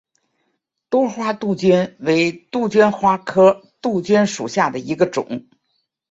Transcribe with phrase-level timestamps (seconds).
[0.89, 5.45] 多花杜鹃为杜鹃花科杜鹃属下的一个种。